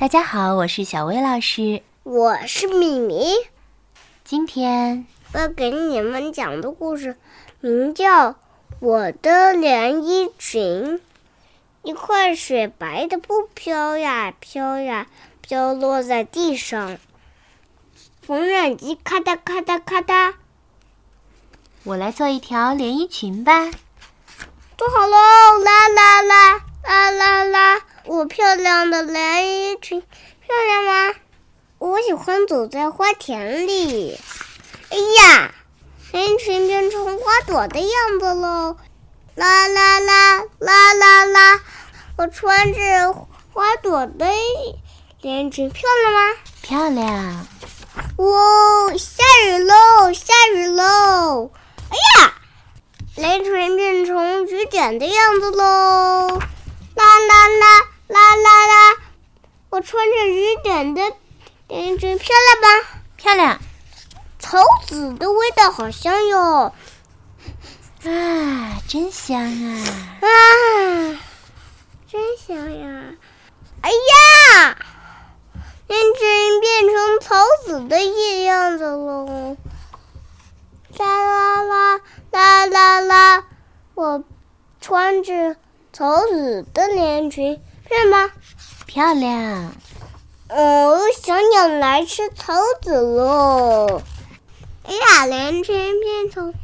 [0.00, 3.22] 大家好，我是小薇老师，我是米米。
[4.24, 7.18] 今天我要给你们讲的故事
[7.60, 8.30] 名叫
[8.78, 10.62] 《我的连衣裙》。
[11.82, 15.06] 一块雪白的布飘呀飘呀，
[15.42, 16.96] 飘落在地上。
[18.22, 20.32] 缝纫机咔嗒咔嗒咔嗒，
[21.84, 23.70] 我来做一条连衣裙吧。
[24.78, 25.58] 做好喽！
[25.62, 26.59] 啦啦啦啦啦啦！
[28.20, 31.14] 我漂亮的连衣裙，漂亮吗？
[31.78, 34.20] 我喜欢走在花田里。
[34.90, 35.54] 哎呀，
[36.12, 38.76] 连衣裙变成花朵的样子喽！
[39.36, 41.60] 啦啦啦啦啦啦！
[42.18, 44.26] 我穿着花朵的
[45.22, 46.36] 连衣裙，漂亮吗？
[46.60, 47.46] 漂亮。
[48.18, 50.12] 哇，下雨喽！
[50.12, 51.50] 下雨喽！
[51.88, 52.34] 哎呀，
[53.16, 56.38] 连衣裙变成雨点的样子喽！
[56.94, 57.86] 啦啦啦
[59.90, 61.02] 穿着雨点的
[61.66, 63.02] 连衣裙，漂亮吧？
[63.16, 63.58] 漂亮。
[64.38, 66.72] 草籽的味道好香哟！
[68.04, 69.84] 啊，真香啊！
[70.20, 71.18] 啊，
[72.08, 73.14] 真香呀！
[73.82, 74.78] 哎呀，
[75.88, 77.34] 连衣裙变成草
[77.64, 79.56] 籽的样子喽！
[80.98, 82.00] 啦啦啦
[82.30, 83.44] 啦啦啦！
[83.96, 84.22] 我
[84.80, 85.56] 穿着
[85.92, 87.60] 草籽的连衣裙，
[87.90, 88.30] 是吗？
[88.86, 89.72] 漂亮。
[90.48, 94.00] 哦，小鸟来吃草籽喽！
[94.84, 96.54] 哎呀，连衣裙变成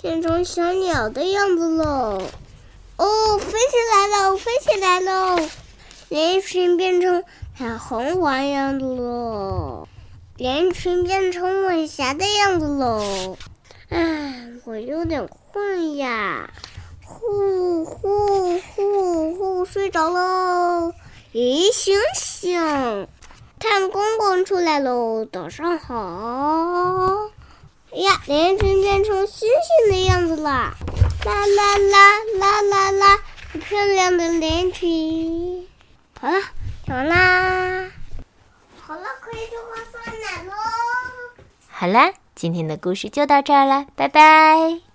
[0.00, 2.22] 变成小鸟的样子喽！
[2.96, 5.48] 哦，飞起来了，飞起来喽！
[6.08, 7.22] 连裙变成
[7.56, 9.88] 彩虹花样子喽！
[10.36, 13.36] 连裙变成晚霞的样子喽！
[13.90, 16.50] 唉，我有点困呀，
[17.12, 20.92] 呼呼呼呼，睡着喽！
[21.32, 23.06] 咦，醒醒，
[23.58, 25.26] 太阳公公出来喽！
[25.30, 25.94] 早上好。
[27.92, 30.74] 哎呀，连衣裙变成星星的样子啦！
[31.24, 33.18] 啦啦啦啦啦啦，
[33.52, 35.68] 漂亮的连衣裙。
[36.18, 36.40] 好了，
[36.86, 37.90] 讲完啦。
[38.80, 40.52] 好了，可以去喝酸奶喽。
[41.68, 44.91] 好啦，今天的故事就到这儿了，拜拜。